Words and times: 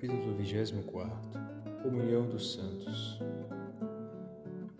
Capítulo 0.00 0.32
24 0.32 1.10
Comunhão 1.82 2.28
dos 2.28 2.52
Santos 2.52 3.20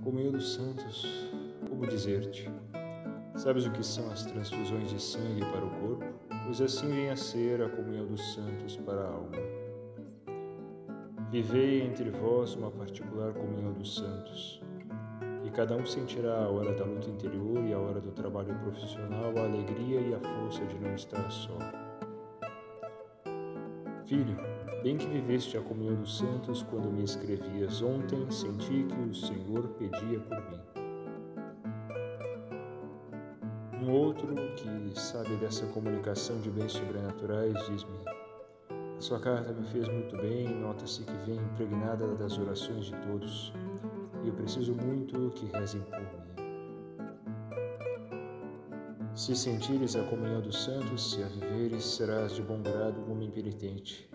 Comunhão 0.05 0.31
dos 0.31 0.55
Santos, 0.55 1.29
como 1.69 1.89
dizer-te? 1.89 2.49
Sabes 3.35 3.67
o 3.67 3.73
que 3.73 3.85
são 3.85 4.09
as 4.13 4.25
transfusões 4.27 4.91
de 4.91 5.03
sangue 5.03 5.41
para 5.41 5.65
o 5.65 5.71
corpo? 5.81 6.05
Pois 6.45 6.61
assim 6.61 6.87
vem 6.87 7.11
a 7.11 7.17
ser 7.17 7.61
a 7.61 7.69
comunhão 7.69 8.07
dos 8.07 8.33
santos 8.33 8.77
para 8.77 9.01
a 9.01 9.09
alma. 9.09 9.37
Vivei 11.33 11.83
entre 11.83 12.11
vós 12.11 12.55
uma 12.55 12.71
particular 12.71 13.33
comunhão 13.33 13.73
dos 13.73 13.97
santos, 13.97 14.63
e 15.45 15.51
cada 15.51 15.75
um 15.75 15.85
sentirá 15.85 16.45
a 16.45 16.49
hora 16.49 16.73
da 16.75 16.85
luta 16.85 17.11
interior 17.11 17.65
e 17.65 17.73
a 17.73 17.79
hora 17.81 18.01
do 18.01 18.13
trabalho 18.13 18.55
profissional 18.61 19.37
a 19.37 19.43
alegria 19.43 20.01
e 20.01 20.15
a 20.15 20.21
força 20.21 20.65
de 20.65 20.79
não 20.79 20.95
estar 20.95 21.29
só. 21.29 21.59
Filho, 24.07 24.39
bem 24.83 24.97
que 24.97 25.07
viveste 25.07 25.57
a 25.57 25.61
comunhão 25.61 25.97
dos 25.97 26.19
santos 26.19 26.63
quando 26.63 26.91
me 26.91 27.05
escrevias 27.05 27.83
ontem, 27.83 28.31
senti 28.31 28.85
que 28.85 29.01
o 29.01 29.15
Senhor 29.15 29.69
pedia 29.79 30.21
por 30.21 30.37
mim. 30.51 30.61
Um 33.83 33.93
outro 33.93 34.29
que 34.57 35.01
sabe 35.01 35.37
dessa 35.37 35.67
comunicação 35.69 36.41
de 36.41 36.51
bens 36.51 36.73
sobrenaturais 36.73 37.55
diz-me: 37.69 37.99
A 38.99 39.01
sua 39.01 39.19
carta 39.19 39.53
me 39.53 39.67
fez 39.69 39.89
muito 39.89 40.17
bem, 40.17 40.49
nota-se 40.49 41.05
que 41.05 41.17
vem 41.25 41.37
impregnada 41.37 42.07
das 42.17 42.39
orações 42.39 42.87
de 42.87 42.97
todos, 43.07 43.53
e 44.25 44.29
eu 44.29 44.35
preciso 44.35 44.75
muito 44.75 45.31
que 45.31 45.47
rezem 45.47 45.81
por 45.83 46.01
mim. 46.01 46.19
Se 49.15 49.35
sentires 49.35 49.97
a 49.97 50.05
comunhão 50.05 50.41
dos 50.41 50.63
santos, 50.63 51.11
se 51.13 51.23
a 51.23 51.27
viveres, 51.27 51.85
serás 51.85 52.37
de 52.37 52.43
bom 52.43 52.63
grado 52.63 53.01
como 53.07 53.23
impenitente. 53.23 54.09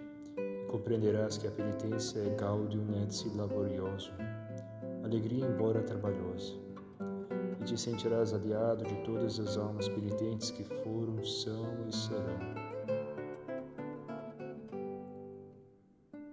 Compreenderás 0.73 1.37
que 1.37 1.45
a 1.45 1.51
penitência 1.51 2.17
é 2.17 2.29
gaudium 2.31 2.87
et 3.03 3.37
laborioso, 3.37 4.11
alegria 5.03 5.45
embora 5.45 5.83
trabalhosa. 5.83 6.55
E 7.61 7.63
te 7.63 7.79
sentirás 7.79 8.33
aliado 8.33 8.83
de 8.83 8.95
todas 9.03 9.39
as 9.39 9.55
almas 9.55 9.87
penitentes 9.87 10.49
que 10.49 10.63
foram, 10.63 11.23
são 11.23 11.87
e 11.87 11.95
serão. 11.95 12.39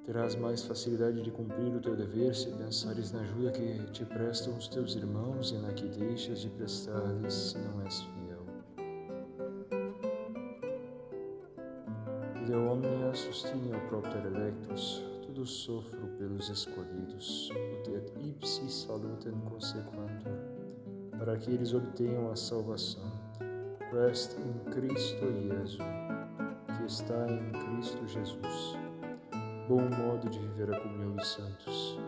Terás 0.06 0.34
mais 0.36 0.62
facilidade 0.62 1.20
de 1.20 1.30
cumprir 1.30 1.76
o 1.76 1.80
teu 1.82 1.94
dever 1.94 2.34
se 2.34 2.50
pensares 2.52 3.12
na 3.12 3.20
ajuda 3.20 3.50
que 3.50 3.90
te 3.92 4.06
prestam 4.06 4.56
os 4.56 4.68
teus 4.68 4.96
irmãos 4.96 5.50
e 5.50 5.58
na 5.58 5.70
que 5.74 5.86
deixas 5.86 6.40
de 6.40 6.48
prestar-lhes 6.48 7.34
se 7.34 7.58
não 7.58 7.82
és 7.82 8.00
fiel. 8.00 8.39
De 12.46 12.54
omnia 12.54 13.14
sustineo 13.14 13.78
propter 13.88 14.24
electus, 14.24 15.04
tudo 15.26 15.44
sofro 15.44 16.08
pelos 16.18 16.48
escolhidos, 16.48 17.50
ut 17.50 17.90
et 17.90 18.12
ipsi 18.18 18.68
salutem 18.70 19.32
consequantur, 19.48 20.38
para 21.18 21.36
que 21.36 21.50
eles 21.50 21.74
obtenham 21.74 22.30
a 22.30 22.36
salvação. 22.36 23.10
Quest 23.90 24.38
in 24.38 24.70
Cristo 24.70 25.24
Iesu, 25.24 25.82
que 26.76 26.86
está 26.86 27.26
em 27.28 27.50
Cristo 27.50 28.06
Jesus. 28.06 28.78
Bom 29.68 29.82
modo 29.82 30.28
de 30.30 30.38
viver 30.38 30.72
a 30.72 30.80
comunhão 30.80 31.16
dos 31.16 31.28
santos. 31.28 31.98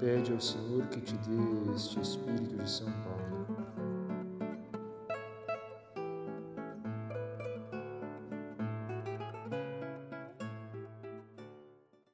Pede 0.00 0.32
ao 0.32 0.40
Senhor 0.40 0.86
que 0.88 1.00
te 1.00 1.14
dê 1.18 1.72
este 1.74 2.00
Espírito 2.00 2.56
de 2.56 2.70
São 2.70 2.90
Paulo 3.02 3.46